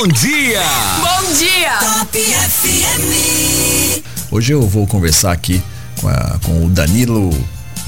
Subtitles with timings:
[0.00, 0.62] bom dia!
[1.02, 1.76] Bom dia!
[1.78, 4.02] Top FM.
[4.30, 5.62] Hoje eu vou conversar aqui
[6.00, 7.28] com, a- com o Danilo.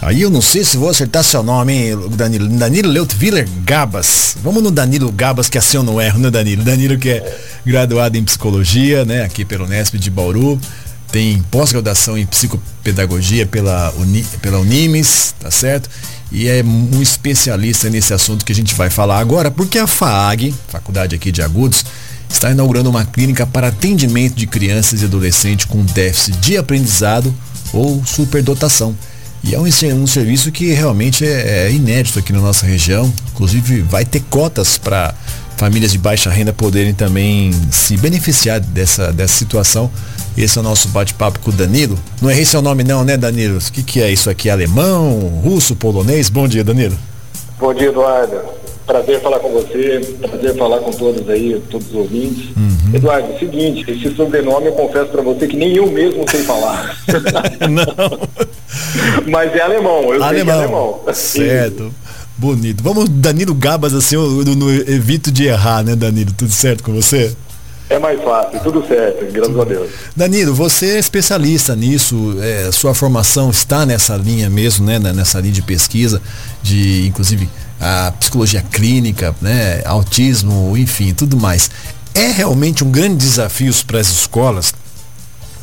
[0.03, 2.47] Aí eu não sei se vou acertar seu nome, hein, Danilo.
[2.51, 4.37] Danilo Leutviller Gabas.
[4.43, 6.63] Vamos no Danilo Gabas, que assim eu não erro, né, Danilo?
[6.63, 10.61] Danilo que é graduado em psicologia, né, aqui pelo Unesp de Bauru.
[11.11, 15.89] Tem pós-graduação em psicopedagogia pela, Uni, pela Unimes, tá certo?
[16.33, 20.55] E é um especialista nesse assunto que a gente vai falar agora, porque a FAAG,
[20.69, 21.85] Faculdade aqui de Agudos,
[22.29, 27.33] está inaugurando uma clínica para atendimento de crianças e adolescentes com déficit de aprendizado
[27.73, 28.97] ou superdotação.
[29.45, 29.65] E é um,
[30.03, 33.13] um serviço que realmente é, é inédito aqui na nossa região.
[33.35, 35.15] Inclusive vai ter cotas para
[35.59, 39.91] famílias de baixa renda poderem também se beneficiar dessa, dessa situação.
[40.37, 41.99] Esse é o nosso bate-papo com o Danilo.
[42.21, 43.59] Não errei seu nome não, né, Danilo?
[43.59, 44.49] O que, que é isso aqui?
[44.49, 46.31] Alemão, russo, polonês?
[46.31, 46.97] Bom dia, Danilo.
[47.59, 48.41] Bom dia, Eduardo.
[48.87, 52.49] Prazer falar com você, prazer falar com todos aí, todos os ouvintes.
[52.93, 56.97] Eduardo, seguinte, esse sobrenome eu confesso pra você que nem eu mesmo sei falar.
[57.71, 58.19] não.
[59.31, 60.59] Mas é alemão, eu sei que é Alemão.
[60.59, 61.01] alemão.
[61.15, 61.95] Certo.
[62.37, 62.83] Bonito.
[62.83, 66.33] Vamos, Danilo Gabas, assim, eu, eu não evito de errar, né, Danilo?
[66.37, 67.37] Tudo certo com você?
[67.93, 69.91] É mais fácil, tudo certo, graças a Deus.
[70.17, 75.53] Danilo, você é especialista nisso, é, sua formação está nessa linha mesmo, né, nessa linha
[75.53, 76.19] de pesquisa,
[76.63, 81.71] de inclusive a psicologia clínica, né, autismo, enfim, tudo mais.
[82.15, 84.73] É realmente um grande desafio para as escolas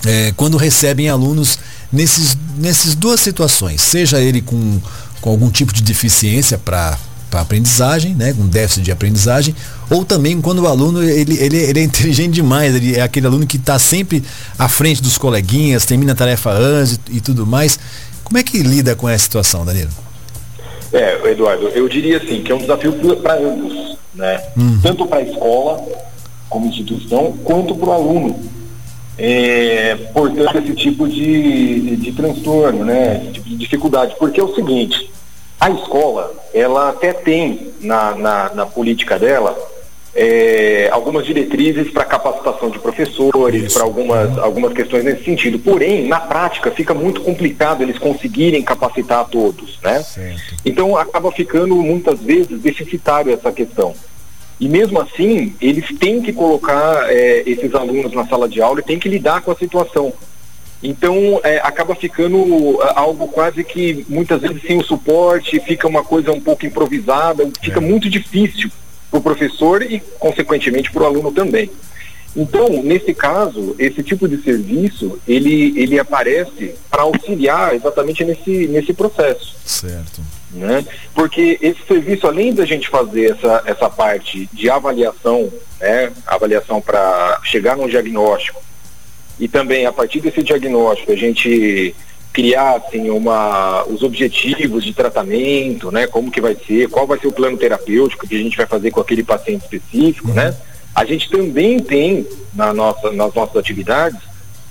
[0.06, 1.58] é, quando recebem alunos
[1.92, 4.80] nesses, nesses duas situações, seja ele com,
[5.20, 6.96] com algum tipo de deficiência para
[7.30, 9.56] para aprendizagem, né, com déficit de aprendizagem,
[9.90, 13.46] ou também quando o aluno ele, ele, ele é inteligente demais, ele é aquele aluno
[13.46, 14.24] que está sempre
[14.58, 17.80] à frente dos coleguinhas, termina a tarefa antes e, e tudo mais.
[18.24, 19.90] Como é que lida com essa situação, Danilo?
[20.92, 24.42] É, Eduardo, eu diria assim, que é um desafio para ambos, né?
[24.82, 25.84] Tanto para a escola,
[26.50, 28.40] como instituição, quanto para o aluno.
[29.18, 33.22] É, portanto, esse tipo de, de transtorno, né?
[33.24, 34.16] Esse tipo de dificuldade.
[34.18, 35.12] Porque é o seguinte,
[35.60, 39.58] a escola, ela até tem na, na, na política dela
[40.16, 45.60] é, algumas diretrizes para capacitação de professores, para algumas, algumas questões nesse sentido.
[45.60, 50.04] Porém, na prática, fica muito complicado eles conseguirem capacitar a todos, né?
[50.66, 53.94] Então, acaba ficando muitas vezes deficitário essa questão.
[54.60, 58.84] E mesmo assim, eles têm que colocar é, esses alunos na sala de aula e
[58.84, 60.12] têm que lidar com a situação.
[60.82, 66.04] Então, é, acaba ficando ah, algo quase que muitas vezes sem o suporte, fica uma
[66.04, 68.72] coisa um pouco improvisada, fica muito difícil
[69.12, 71.70] para o professor e, consequentemente, para o aluno também.
[72.36, 78.94] Então, nesse caso, esse tipo de serviço, ele, ele aparece para auxiliar exatamente nesse, nesse
[78.94, 80.22] processo Certo.
[80.52, 80.86] né?
[81.14, 86.12] Porque esse serviço, além da gente fazer essa, essa parte de avaliação, né?
[86.26, 88.62] Avaliação para chegar num diagnóstico
[89.40, 91.96] e também a partir desse diagnóstico a gente
[92.32, 96.08] criar assim uma os objetivos de tratamento, né?
[96.08, 98.92] Como que vai ser, qual vai ser o plano terapêutico que a gente vai fazer
[98.92, 100.56] com aquele paciente específico, né?
[100.94, 104.20] A gente também tem na nossa nas nossas atividades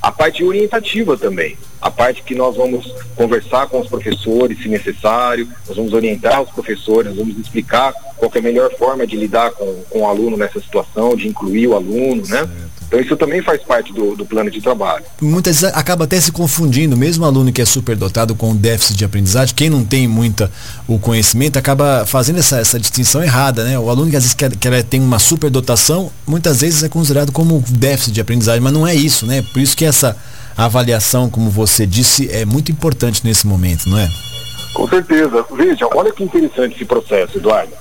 [0.01, 2.87] a parte orientativa também, a parte que nós vamos
[3.17, 8.31] conversar com os professores, se necessário, nós vamos orientar os professores, nós vamos explicar qual
[8.33, 11.75] é a melhor forma de lidar com, com o aluno nessa situação, de incluir o
[11.75, 12.49] aluno, né?
[12.89, 15.05] Então isso também faz parte do, do plano de trabalho.
[15.21, 19.55] muitas vezes acaba até se confundindo, mesmo aluno que é superdotado com déficit de aprendizagem,
[19.55, 20.51] quem não tem muita
[20.87, 23.79] o conhecimento acaba fazendo essa, essa distinção errada, né?
[23.79, 27.63] O aluno que às vezes quer, quer tem uma superdotação, muitas vezes é considerado como
[27.69, 29.45] déficit de aprendizagem, mas não é isso, né?
[29.53, 30.17] Por isso que essa
[30.57, 34.11] avaliação, como você disse, é muito importante nesse momento, não é?
[34.73, 35.45] Com certeza.
[35.53, 37.73] Veja, olha que interessante esse processo, Eduardo.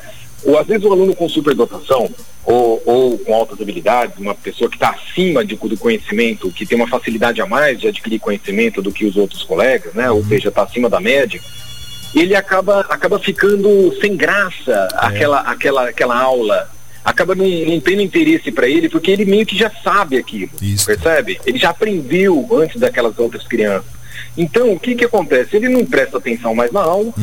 [0.47, 2.09] Ou às vezes o aluno com superdotação
[2.45, 6.77] ou, ou com altas habilidades, uma pessoa que está acima de, do conhecimento, que tem
[6.77, 10.09] uma facilidade a mais de adquirir conhecimento do que os outros colegas, né?
[10.09, 11.41] Ou seja, está acima da média,
[12.15, 16.71] ele acaba, acaba ficando sem graça aquela, aquela, aquela aula.
[17.03, 20.51] Acaba não, não tendo interesse para ele, porque ele meio que já sabe aquilo.
[20.61, 20.85] Isso.
[20.85, 21.41] Percebe?
[21.45, 23.96] Ele já aprendeu antes daquelas outras crianças.
[24.37, 25.55] Então, o que que acontece?
[25.55, 27.13] Ele não presta atenção mais na aula,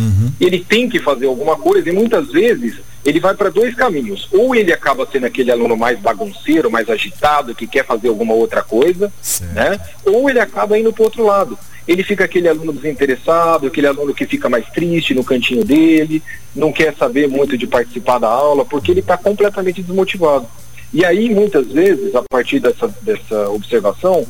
[0.41, 4.29] ele tem que fazer alguma coisa e muitas vezes ele vai para dois caminhos.
[4.32, 8.62] Ou ele acaba sendo aquele aluno mais bagunceiro, mais agitado, que quer fazer alguma outra
[8.62, 9.52] coisa, Certo.
[9.55, 9.79] né?
[10.06, 11.58] Ou ele acaba indo para o outro lado.
[11.87, 16.23] Ele fica aquele aluno desinteressado, aquele aluno que fica mais triste no cantinho dele,
[16.56, 20.47] não quer saber muito de participar da aula, porque ele está completamente desmotivado.
[20.94, 24.26] E aí, muitas vezes, a partir dessa, dessa observação,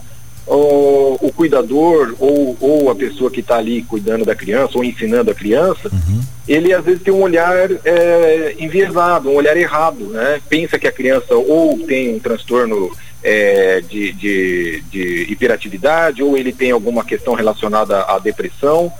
[0.46, 5.30] o, o cuidador ou, ou a pessoa que está ali cuidando da criança ou ensinando
[5.30, 6.20] a criança, Uhum.
[6.46, 10.40] ele às vezes tem um olhar é, enviesado, um olhar errado, né?
[10.48, 12.90] Pensa que a criança ou tem um transtorno
[13.22, 18.92] é, de, de, de hiperatividade ou ele tem alguma questão relacionada à depressão,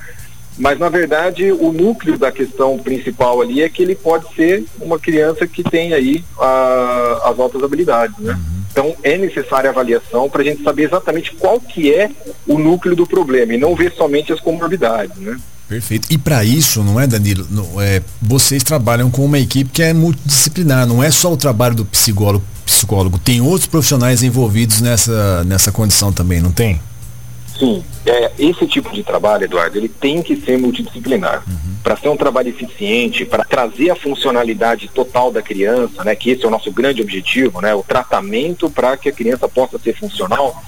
[0.57, 4.99] mas na verdade o núcleo da questão principal ali é que ele pode ser uma
[4.99, 8.39] criança que tem aí a- as altas habilidades, né?
[8.75, 12.11] Então é necessária avaliação para a gente saber exatamente qual que é
[12.45, 15.37] o núcleo do problema e não ver somente as comorbidades, né?
[15.69, 16.09] Perfeito.
[16.11, 17.47] E para isso, não é, Danilo?
[17.49, 21.77] não- é, vocês trabalham com uma equipe que é multidisciplinar, não é só o trabalho
[21.77, 26.81] do psicólogo, psicólogo, tem outros profissionais envolvidos nessa, nessa condição também, não tem?
[27.59, 31.45] Sim, é, esse tipo de trabalho, Eduardo, ele tem que ser multidisciplinar.
[31.83, 36.45] Para ser um trabalho eficiente, para trazer a funcionalidade total da criança, né, que esse
[36.45, 40.63] é o nosso grande objetivo, né, o tratamento para que a criança possa ser funcional,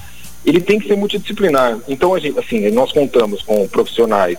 [0.45, 1.77] ele tem que ser multidisciplinar.
[1.87, 4.37] Então, a gente, assim, nós contamos com profissionais,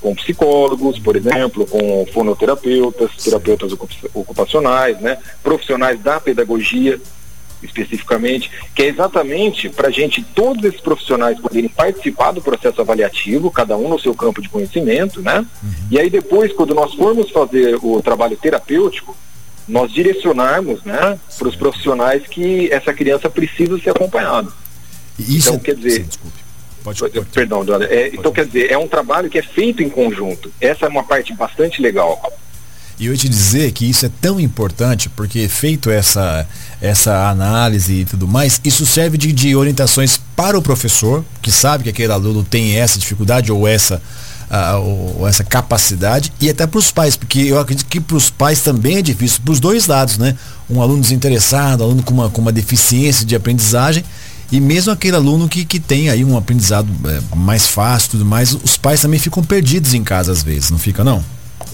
[0.00, 6.98] com psicólogos, por exemplo, com fonoterapeutas, terapeutas ocup- ocupacionais, né, profissionais da pedagogia,
[7.62, 13.50] especificamente, que é exatamente para a gente, todos esses profissionais poderem participar do processo avaliativo,
[13.50, 15.44] cada um no seu campo de conhecimento, né?
[15.90, 19.16] E aí depois, quando nós formos fazer o trabalho terapêutico,
[19.68, 24.48] nós direcionarmos, né, para os profissionais que essa criança precisa ser acompanhada.
[25.18, 26.40] Isso Então, é- quer dizer- Sim, desculpe.
[26.82, 27.84] Pode, pode, Perdão, Eduardo.
[27.84, 30.50] É, então, quer dizer, é um trabalho que é feito em conjunto.
[30.60, 32.20] Essa é uma parte bastante legal.
[33.00, 36.46] E eu te dizer que isso é tão importante, porque feito essa,
[36.82, 41.84] essa análise e tudo mais, isso serve de, de orientações para o professor, que sabe
[41.84, 44.02] que aquele aluno tem essa dificuldade ou essa,
[44.50, 48.28] ah, ou, essa capacidade, e até para os pais, porque eu acredito que para os
[48.28, 50.36] pais também é difícil, para os dois lados, né?
[50.68, 54.04] Um aluno desinteressado, um aluno com uma, com uma deficiência de aprendizagem,
[54.52, 58.52] e mesmo aquele aluno que, que tem aí um aprendizado eh, mais fácil tudo mais,
[58.52, 61.24] os pais também ficam perdidos em casa às vezes, não fica não?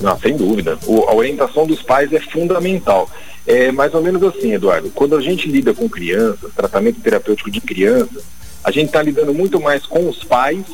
[0.01, 0.79] Não, sem dúvida.
[0.87, 3.11] O- a orientação dos pais é fundamental.
[3.47, 4.91] É mais ou menos assim, Eduardo.
[4.91, 8.23] Quando a gente lida com crianças, tratamento terapêutico de crianças,
[8.65, 10.65] a gente está lidando muito mais com os pais,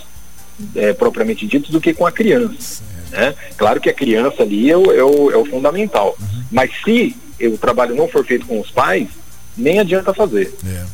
[0.75, 2.83] é, propriamente ditos, do que com a criança.
[3.11, 3.35] Né?
[3.59, 6.17] Claro que a criança ali é o, é o- é o fundamental.
[6.51, 9.09] Mas se o trabalho não for feito com os pais,
[9.57, 10.55] nem adianta fazer.
[10.67, 10.85] É.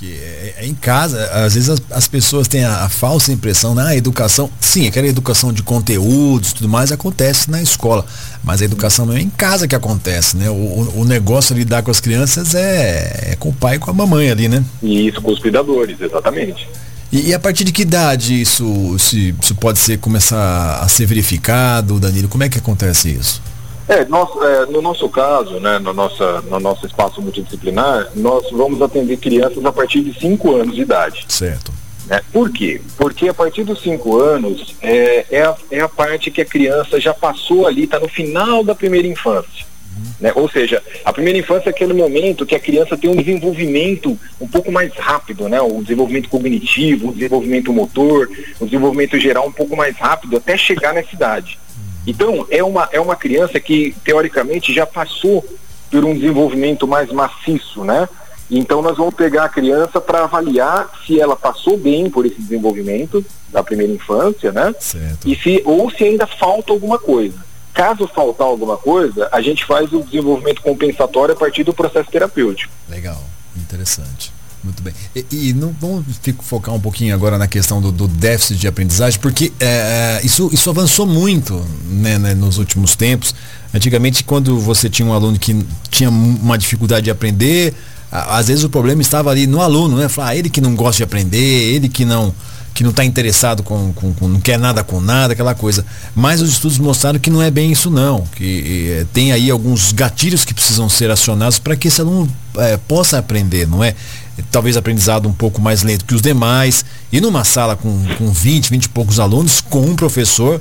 [0.00, 3.74] Que é, é em casa, às vezes as, as pessoas têm a, a falsa impressão,
[3.74, 3.82] né?
[3.86, 8.06] A educação, sim, aquela educação de conteúdos e tudo mais acontece na escola,
[8.42, 10.48] mas a educação não é em casa que acontece, né?
[10.48, 13.78] O, o, o negócio de lidar com as crianças é, é com o pai e
[13.78, 14.64] com a mamãe ali, né?
[14.82, 16.66] E isso com os cuidadores, exatamente.
[17.12, 21.04] E, e a partir de que idade isso, se, isso pode ser começar a ser
[21.04, 22.26] verificado, Danilo?
[22.26, 23.42] Como é que acontece isso?
[23.90, 28.80] É, nós, é, no nosso caso, né, no, nossa, no nosso espaço multidisciplinar, nós vamos
[28.80, 31.24] atender crianças a partir de 5 anos de idade.
[31.28, 31.72] Certo.
[32.06, 32.20] Né?
[32.32, 32.80] Por quê?
[32.96, 37.00] Porque a partir dos 5 anos é, é, a, é a parte que a criança
[37.00, 39.66] já passou ali, está no final da primeira infância.
[40.20, 40.30] Né?
[40.36, 44.46] Ou seja, a primeira infância é aquele momento que a criança tem um desenvolvimento um
[44.46, 45.60] pouco mais rápido, né?
[45.60, 50.94] O desenvolvimento cognitivo, o desenvolvimento motor, o desenvolvimento geral um pouco mais rápido até chegar
[50.94, 51.58] nessa idade.
[52.06, 55.44] Então, é uma, é uma criança que, teoricamente, já passou
[55.90, 58.08] por um desenvolvimento mais maciço, né?
[58.50, 63.24] Então, nós vamos pegar a criança para avaliar se ela passou bem por esse desenvolvimento
[63.48, 64.74] da primeira infância, né?
[64.80, 65.28] Certo.
[65.28, 67.38] E se, ou se ainda falta alguma coisa.
[67.72, 72.72] Caso faltar alguma coisa, a gente faz o desenvolvimento compensatório a partir do processo terapêutico.
[72.88, 73.22] Legal,
[73.56, 74.32] interessante.
[74.62, 74.92] Muito bem.
[75.16, 78.68] E, e não vamos fico- focar um pouquinho agora na questão do, do déficit de
[78.68, 83.34] aprendizagem, porque é, isso, isso avançou muito né, né, nos últimos tempos.
[83.72, 87.74] Antigamente, quando você tinha um aluno que tinha uma dificuldade de aprender,
[88.10, 90.08] às vezes o problema estava ali no aluno, né?
[90.08, 91.38] Falar, ah, ele que não gosta de aprender,
[91.74, 92.34] ele que não
[92.74, 95.84] que não está interessado com, com, com- não quer nada com nada, aquela coisa.
[96.14, 99.92] Mas os estudos mostraram que não é bem isso não, que eh, tem aí alguns
[99.92, 103.94] gatilhos que precisam ser acionados para que esse aluno eh, possa aprender, não é?
[104.50, 106.84] Talvez aprendizado um pouco mais lento que os demais.
[107.12, 110.60] E numa sala com, com 20, 20 e poucos alunos, com um professor,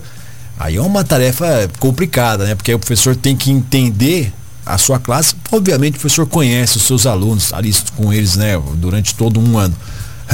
[0.60, 2.56] aí é uma tarefa complicada, né?
[2.56, 4.34] Porque aí o professor tem que entender
[4.66, 5.34] a sua classe.
[5.51, 9.74] Obviamente o professor conhece os seus alunos, ali com eles, né, durante todo um ano.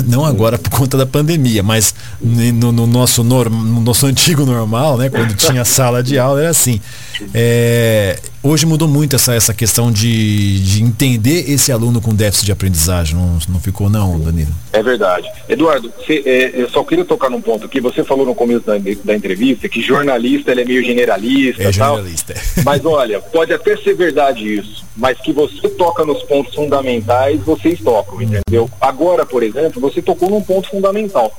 [0.07, 4.97] Não agora por conta da pandemia, mas no, no nosso, norm, no nosso antigo normal,
[4.97, 5.09] né?
[5.09, 6.81] Quando tinha sala de aula, era assim.
[7.33, 12.51] É, hoje mudou muito essa, essa questão de, de entender esse aluno com déficit de
[12.51, 14.51] aprendizagem, não, não ficou não, Danilo?
[14.71, 15.27] É verdade.
[15.49, 18.75] Eduardo, você, é, eu só queria tocar num ponto aqui, você falou no começo da,
[19.03, 22.35] da entrevista que jornalista ele é meio generalista é tal, generalista.
[22.63, 27.79] mas olha, pode até ser verdade isso, mas que você toca nos pontos fundamentais, vocês
[27.79, 28.69] tocam, entendeu?
[28.79, 31.33] Agora, por exemplo, você tocou num ponto fundamental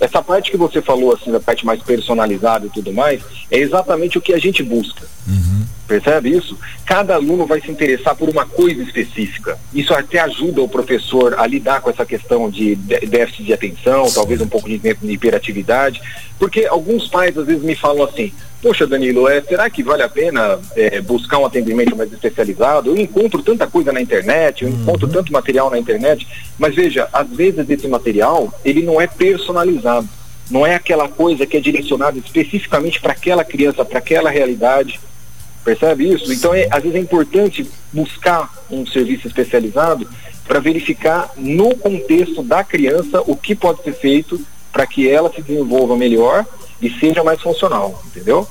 [0.00, 4.18] essa parte que você falou, assim, da parte mais personalizada e tudo mais, é exatamente
[4.18, 5.06] o que a gente busca.
[5.26, 5.53] Uhum.
[5.86, 6.58] Percebe isso?
[6.86, 9.58] Cada aluno vai se interessar por uma coisa específica.
[9.72, 14.40] Isso até ajuda o professor a lidar com essa questão de déficit de atenção, talvez
[14.40, 16.00] um pouco de hiperatividade,
[16.38, 18.32] porque alguns pais às vezes me falam assim:
[18.64, 22.88] Poxa, Danilo, é, será que vale a pena é, buscar um atendimento mais especializado?
[22.88, 24.80] Eu encontro tanta coisa na internet, eu uhum.
[24.80, 26.26] encontro tanto material na internet,
[26.58, 30.08] mas veja, às vezes esse material ele não é personalizado,
[30.50, 34.98] não é aquela coisa que é direcionada especificamente para aquela criança, para aquela realidade.
[35.64, 36.30] Percebe isso?
[36.32, 40.06] Então, é, às vezes é importante buscar um serviço especializado
[40.46, 44.40] para verificar no contexto da criança o que pode ser feito
[44.70, 46.44] para que ela se desenvolva melhor
[46.82, 48.46] e seja mais funcional, entendeu?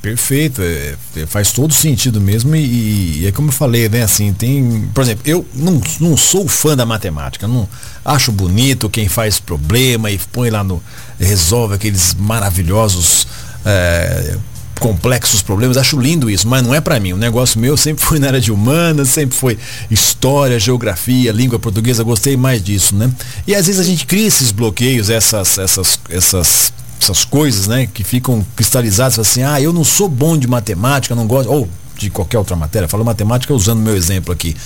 [0.00, 4.32] Perfeito, é, é, faz todo sentido mesmo e, e, é como eu falei, né, assim,
[4.32, 7.68] tem, por exemplo, eu não, não sou fã da matemática, não
[8.04, 10.80] acho bonito quem faz problema e põe lá no,
[11.18, 13.26] resolve aqueles maravilhosos
[13.64, 14.36] é,
[14.80, 17.12] complexos problemas, acho lindo isso, mas não é para mim.
[17.12, 19.58] O negócio meu sempre foi na área de humanas, sempre foi
[19.90, 23.10] história, geografia, língua portuguesa, gostei mais disso, né?
[23.46, 28.02] E às vezes a gente cria esses bloqueios, essas, essas, essas essas coisas, né, que
[28.02, 32.38] ficam cristalizadas, assim, ah, eu não sou bom de matemática, não gosto, ou de qualquer
[32.38, 34.56] outra matéria, falo matemática usando meu exemplo aqui.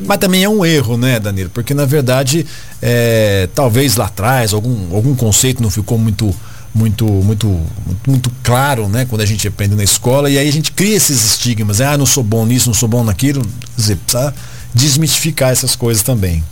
[0.00, 1.50] Mas também é um erro, né, Danilo?
[1.50, 2.46] Porque na verdade,
[2.80, 6.34] é, talvez lá atrás algum, algum conceito não ficou muito,
[6.74, 7.60] muito, muito,
[8.06, 11.24] muito, claro, né, quando a gente aprende na escola, e aí a gente cria esses
[11.24, 14.34] estigmas, ah, não sou bom nisso, não sou bom naquilo, quer dizer, precisa
[14.74, 16.42] desmistificar essas coisas também.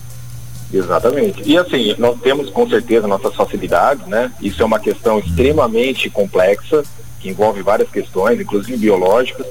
[0.73, 1.43] Exatamente.
[1.45, 4.33] E assim, nós temos com certeza nossas facilidades, né?
[4.41, 6.83] Isso é uma questão extremamente complexa,
[7.21, 9.47] que envolve várias questões, inclusive biológicas.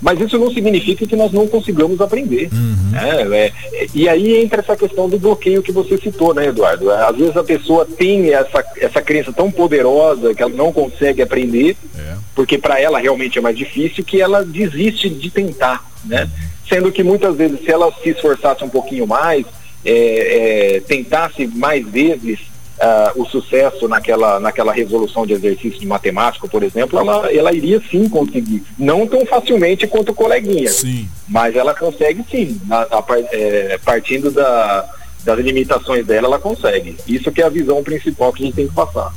[0.00, 2.50] Mas isso não significa que nós não consigamos aprender.
[2.52, 2.90] Uhum.
[2.90, 3.52] Né?
[3.72, 6.90] É, e aí entra essa questão do bloqueio que você citou, né, Eduardo?
[6.90, 11.76] Às vezes a pessoa tem essa, essa crença tão poderosa que ela não consegue aprender,
[11.96, 12.14] é.
[12.34, 16.24] porque para ela realmente é mais difícil, que ela desiste de tentar, né?
[16.24, 16.54] Uhum.
[16.68, 19.44] Sendo que muitas vezes, se ela se esforçasse um pouquinho mais,
[19.84, 22.40] é, é, tentasse mais vezes
[22.78, 27.80] uh, o sucesso naquela, naquela resolução de exercício de matemática, por exemplo, ela, ela iria
[27.90, 28.62] sim conseguir.
[28.78, 31.08] Não tão facilmente quanto o coleguinha, sim.
[31.28, 34.88] mas ela consegue sim, a, a, é, partindo da,
[35.24, 36.96] das limitações dela, ela consegue.
[37.06, 39.12] Isso que é a visão principal que a gente tem que passar.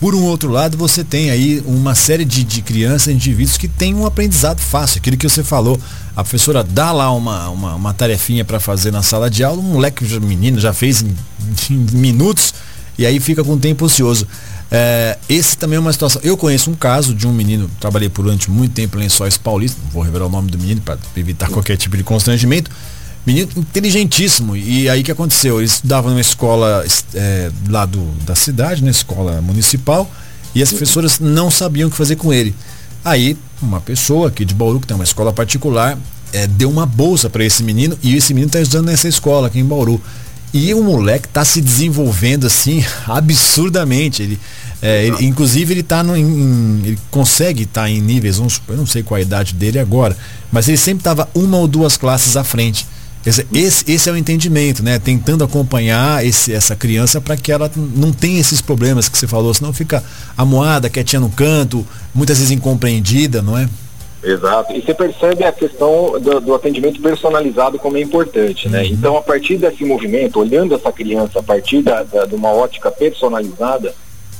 [0.00, 3.94] Por um outro lado, você tem aí uma série de, de crianças, indivíduos que têm
[3.94, 4.98] um aprendizado fácil.
[4.98, 5.80] Aquilo que você falou,
[6.16, 9.62] a professora dá lá uma, uma, uma tarefinha para fazer na sala de aula, um
[9.62, 11.16] moleque, um menino, já fez em,
[11.70, 12.52] em minutos
[12.98, 14.26] e aí fica com tempo ocioso.
[14.70, 16.20] É, esse também é uma situação.
[16.24, 19.90] Eu conheço um caso de um menino, trabalhei durante muito tempo em Lençóis Paulista, não
[19.90, 22.70] vou revelar o nome do menino para evitar qualquer tipo de constrangimento
[23.26, 24.54] Menino inteligentíssimo.
[24.54, 25.56] E aí que aconteceu?
[25.58, 26.84] Ele estudava numa escola
[27.14, 30.10] é, lá do, da cidade, na né, escola municipal,
[30.54, 32.54] e as professoras não sabiam o que fazer com ele.
[33.02, 35.98] Aí, uma pessoa aqui de Bauru, que tem uma escola particular,
[36.32, 39.58] é, deu uma bolsa para esse menino, e esse menino está estudando nessa escola aqui
[39.58, 40.00] em Bauru.
[40.54, 44.22] E o moleque está se desenvolvendo assim absurdamente.
[44.22, 44.38] Ele,
[44.80, 48.86] é, ele inclusive ele tá no, em, ele consegue estar tá em níveis, eu não
[48.86, 50.16] sei qual a idade dele agora,
[50.52, 52.86] mas ele sempre estava uma ou duas classes à frente.
[53.26, 54.98] Esse, esse é o entendimento, né?
[54.98, 59.52] Tentando acompanhar esse, essa criança para que ela não tenha esses problemas que você falou,
[59.54, 60.04] senão fica
[60.36, 63.66] amoada, quietinha no canto, muitas vezes incompreendida, não é?
[64.24, 64.72] Exato.
[64.72, 68.82] E você percebe a questão do, do atendimento personalizado como é importante, né?
[68.82, 68.86] Uhum.
[68.86, 72.90] Então, a partir desse movimento, olhando essa criança a partir da, da, de uma ótica
[72.90, 73.94] personalizada,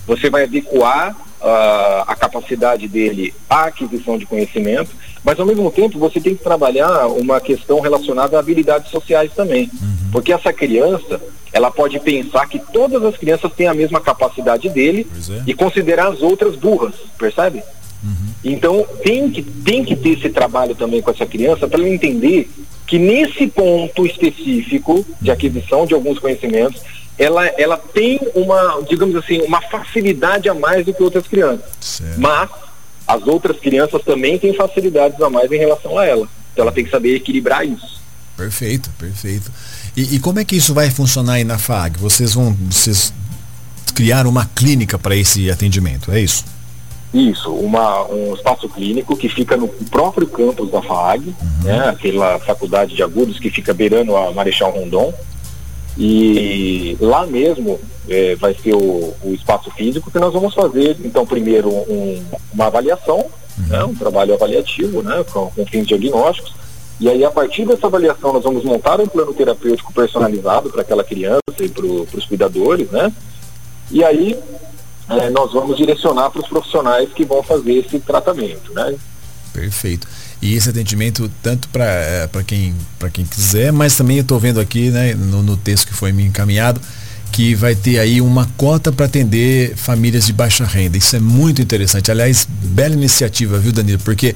[0.07, 4.91] você vai adequar uh, a capacidade dele à aquisição de conhecimento
[5.25, 9.71] mas ao mesmo tempo você tem que trabalhar uma questão relacionada a habilidades sociais também.
[9.73, 10.11] Uhum.
[10.13, 15.07] Porque essa criança, ela pode pensar que todas as crianças têm a mesma capacidade dele
[15.31, 15.43] é.
[15.47, 17.63] e considerar as outras burras, percebe?
[18.05, 18.29] Uhum.
[18.45, 22.51] Então tem que, tem que ter esse trabalho também com essa criança para ela entender
[22.87, 26.83] que nesse ponto específico de aquisição de alguns conhecimentos,
[27.19, 31.65] ela, ela tem uma, digamos assim, uma facilidade a mais do que outras crianças.
[31.81, 32.21] Certo.
[32.21, 32.51] Mas
[33.07, 36.29] as outras crianças também têm facilidades a mais em relação a ela.
[36.53, 38.03] Então ela tem que saber equilibrar isso.
[38.37, 39.51] Perfeito, perfeito.
[39.97, 41.99] E, e como é que isso vai funcionar aí na FAG?
[41.99, 43.13] Vocês vão vocês
[43.95, 46.45] criar uma clínica para esse atendimento, é isso?
[47.15, 51.35] Isso, uma, um espaço clínico que fica no próprio campus da FAAG, uhum.
[51.63, 55.15] né, aquela faculdade de agudos que fica beirando a Marechal Rondon.
[55.97, 57.79] E lá mesmo
[58.09, 62.21] é, vai ser o, o, espaço físico que nós vamos fazer, então, primeiro um,
[62.53, 63.27] uma avaliação,
[63.59, 63.67] uhum.
[63.69, 66.53] né, um trabalho avaliativo, né, com, com fins diagnósticos.
[66.99, 71.05] E aí, a partir dessa avaliação, nós vamos montar um plano terapêutico personalizado para aquela
[71.05, 73.13] criança e para os cuidadores, né?
[73.91, 74.39] E aí,
[75.09, 78.95] é, nós vamos direcionar para os profissionais que vão fazer esse tratamento, né?
[79.53, 80.07] Perfeito.
[80.43, 82.75] E esse atendimento tanto para é, quem,
[83.13, 86.25] quem quiser, mas também eu estou vendo aqui né, no, no texto que foi me
[86.25, 86.81] encaminhado,
[87.31, 90.97] que vai ter aí uma cota para atender famílias de baixa renda.
[90.97, 92.11] Isso é muito interessante.
[92.11, 94.01] Aliás, bela iniciativa, viu, Danilo?
[94.05, 94.35] Porque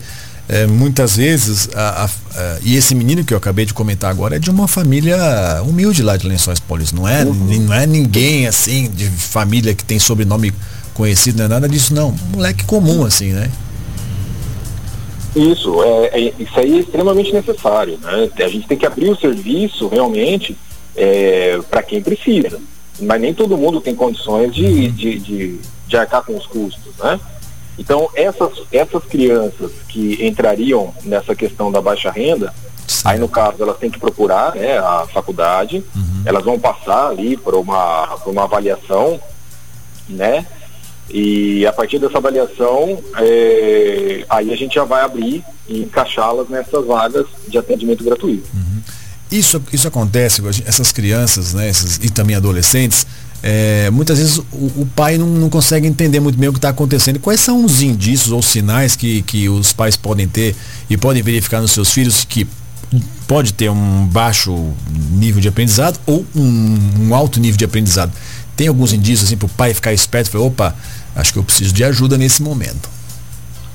[0.48, 4.36] é, muitas vezes, a, a, a, e esse menino que eu acabei de comentar agora
[4.36, 5.16] é de uma família
[5.62, 7.66] humilde lá de Lençóis Paulistas, não é, uhum.
[7.66, 10.52] não é ninguém assim, de família que tem sobrenome
[10.94, 13.50] conhecido, não é nada disso não, moleque comum assim, né?
[15.36, 18.30] Isso, é, é, isso aí é extremamente necessário, né?
[18.38, 20.56] A gente tem que abrir o serviço realmente
[20.96, 22.58] é, para quem precisa,
[22.98, 24.90] mas nem todo mundo tem condições de, uhum.
[24.92, 27.20] de, de, de arcar com os custos, né?
[27.78, 32.52] Então, essas, essas crianças que entrariam nessa questão da baixa renda,
[32.86, 33.02] Sim.
[33.04, 36.22] aí no caso elas têm que procurar né, a faculdade, uhum.
[36.24, 39.20] elas vão passar ali por uma, por uma avaliação,
[40.08, 40.44] né?
[41.10, 46.84] E a partir dessa avaliação, é, aí a gente já vai abrir e encaixá-las nessas
[46.86, 48.46] vagas de atendimento gratuito.
[48.52, 48.82] Uhum.
[49.30, 53.06] Isso, isso acontece, essas crianças, né, esses, e também adolescentes,
[53.42, 56.70] é, muitas vezes o, o pai não, não, consegue entender muito bem o que está
[56.70, 57.20] acontecendo.
[57.20, 60.56] Quais são os indícios ou sinais que, que os pais podem ter
[60.90, 62.46] e podem verificar nos seus filhos que
[63.26, 64.72] pode ter um baixo
[65.12, 68.12] nível de aprendizado ou um, um alto nível de aprendizado?
[68.56, 70.76] Tem alguns indícios assim para o pai ficar esperto e falar, opa,
[71.14, 72.97] acho que eu preciso de ajuda nesse momento.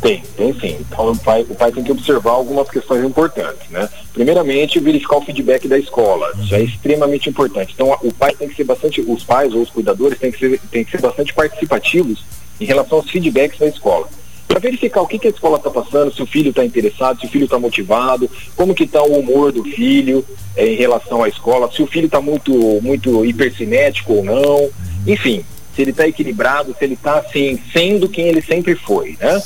[0.03, 0.77] Tem, tem sim.
[0.81, 3.87] Então o pai, o pai tem que observar algumas questões importantes, né?
[4.11, 6.29] Primeiramente, verificar o feedback da escola.
[6.43, 7.71] Isso é extremamente importante.
[7.73, 10.59] Então o pai tem que ser bastante, os pais ou os cuidadores têm que ser,
[10.69, 12.25] têm que ser bastante participativos
[12.59, 14.09] em relação aos feedbacks da escola.
[14.45, 17.25] Para verificar o que, que a escola está passando, se o filho está interessado, se
[17.25, 20.23] o filho está motivado, como que está o humor do filho
[20.55, 24.69] é, em relação à escola, se o filho está muito, muito hipercinético ou não,
[25.07, 29.41] enfim, se ele está equilibrado, se ele está assim, sendo quem ele sempre foi, né?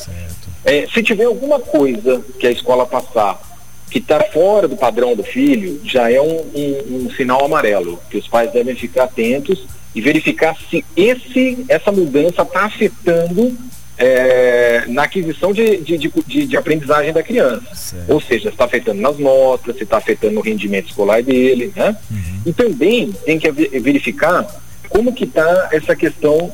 [0.67, 3.41] É, se tiver alguma coisa que a escola passar
[3.89, 8.17] que está fora do padrão do filho, já é um, um, um, sinal amarelo, que
[8.17, 9.65] os pais devem ficar atentos
[9.95, 13.57] e verificar se esse, essa mudança está afetando
[13.97, 17.73] é, na aquisição de, de, de, de, aprendizagem da criança.
[17.73, 18.11] Certo.
[18.11, 21.95] Ou seja, está afetando nas notas, se está afetando no rendimento escolar dele, né?
[22.11, 22.41] Uhum.
[22.45, 24.45] E também tem que verificar
[24.89, 26.51] como que está essa questão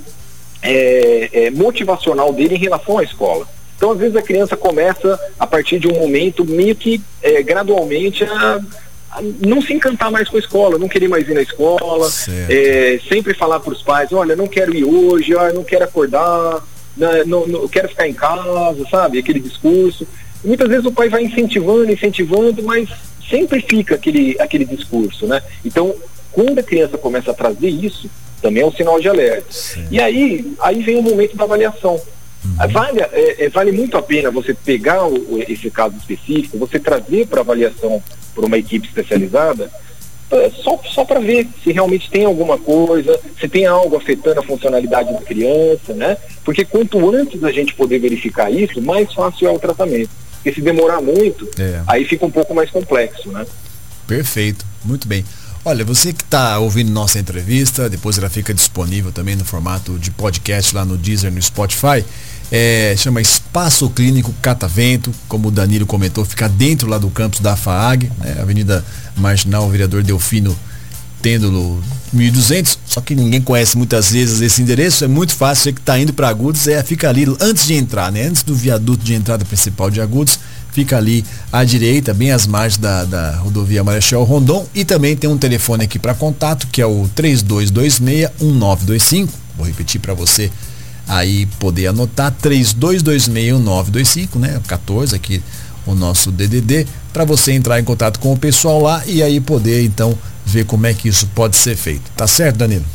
[0.61, 3.47] é, é, motivacional dele em relação à escola.
[3.83, 8.23] Então, às vezes, a criança começa, a partir de um momento, meio que é, gradualmente
[8.23, 8.61] a,
[9.11, 12.09] a, não se encantar mais com a escola, não querer mais ir na escola,
[12.47, 16.63] é, sempre falar para os pais: olha, não quero ir hoje, olha, não quero acordar,
[16.95, 19.19] né, não, não, quero ficar em casa, sabe?
[19.19, 20.07] Aquele discurso.
[20.41, 22.87] E muitas vezes o pai vai incentivando, incentivando, mas
[23.29, 25.41] sempre fica aquele, aquele discurso, né?
[25.65, 25.93] Então,
[26.31, 28.09] quando a criança começa a trazer isso,
[28.41, 29.51] também é um sinal de alerta.
[29.51, 29.87] Sim.
[29.91, 31.99] E aí, aí vem o momento da avaliação.
[32.45, 32.67] Uhum.
[32.71, 37.27] Vale, é, é, vale muito a pena você pegar o, esse caso específico, você trazer
[37.27, 38.03] para avaliação
[38.35, 39.71] por uma equipe especializada,
[40.31, 44.43] é, só, só para ver se realmente tem alguma coisa, se tem algo afetando a
[44.43, 46.17] funcionalidade da criança, né?
[46.43, 50.09] Porque quanto antes a gente poder verificar isso, mais fácil é o tratamento.
[50.35, 51.81] Porque se demorar muito, é.
[51.87, 53.45] aí fica um pouco mais complexo, né?
[54.07, 55.23] Perfeito, muito bem.
[55.65, 60.11] Olha, você que está ouvindo nossa entrevista, depois ela fica disponível também no formato de
[60.11, 62.03] podcast lá no Deezer, no Spotify.
[62.51, 67.55] É, chama Espaço Clínico Catavento, como o Danilo comentou, fica dentro lá do campus da
[67.55, 68.85] FAAG, né, Avenida
[69.17, 70.55] Marginal Vereador Delfino
[71.21, 75.79] Têndulo 1200, só que ninguém conhece muitas vezes esse endereço, é muito fácil, você que
[75.79, 79.13] está indo para Agudos, é, fica ali antes de entrar, né, antes do viaduto de
[79.13, 80.37] entrada principal de Agudos,
[80.73, 84.65] fica ali à direita, bem às margens da, da rodovia Marechal Rondon.
[84.73, 89.29] E também tem um telefone aqui para contato, que é o 3226-1925.
[89.55, 90.51] Vou repetir para você
[91.07, 94.61] aí poder anotar, 3226-1925, né?
[94.67, 95.41] 14 aqui
[95.85, 99.83] o nosso DDD, para você entrar em contato com o pessoal lá e aí poder
[99.83, 102.09] então ver como é que isso pode ser feito.
[102.15, 102.85] Tá certo, Danilo?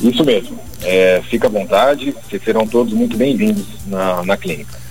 [0.00, 0.58] Isso mesmo.
[0.82, 4.81] É, fica à vontade, vocês serão todos muito bem-vindos na, na clínica.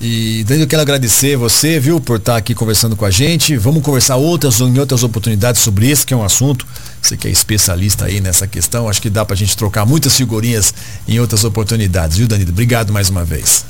[0.00, 3.56] E Danilo, eu quero agradecer você, viu, por estar aqui conversando com a gente.
[3.56, 6.66] Vamos conversar outras em outras oportunidades sobre esse que é um assunto.
[7.00, 10.74] Você que é especialista aí nessa questão, acho que dá pra gente trocar muitas figurinhas
[11.08, 12.50] em outras oportunidades, viu, Danilo?
[12.50, 13.64] Obrigado mais uma vez.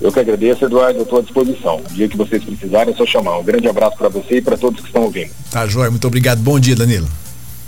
[0.00, 1.82] Eu que agradeço, Eduardo, estou à disposição.
[1.88, 3.38] O dia que vocês precisarem, é só chamar.
[3.38, 5.30] Um grande abraço para você e para todos que estão ouvindo.
[5.50, 6.40] Tá, Joia, muito obrigado.
[6.40, 7.08] Bom dia, Danilo.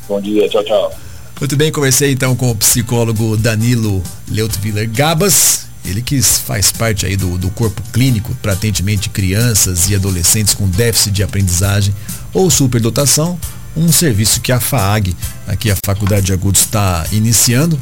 [0.09, 0.93] Bom dia, tchau, tchau.
[1.39, 5.72] Muito bem, conversei então com o psicólogo Danilo Leutviller Gabas.
[5.85, 10.55] Ele que faz parte aí do, do corpo clínico para atendimento de crianças e adolescentes
[10.55, 11.95] com déficit de aprendizagem
[12.33, 13.39] ou superdotação,
[13.77, 15.17] um serviço que a FAAG,
[15.47, 17.79] aqui a Faculdade de Agudos, está iniciando